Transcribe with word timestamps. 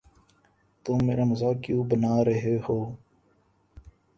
تم 0.85 0.97
میرا 1.05 1.23
مزاق 1.23 1.55
کیوں 1.63 1.83
بنا 1.89 2.13
رہے 2.25 2.57
ہو؟ 2.69 2.79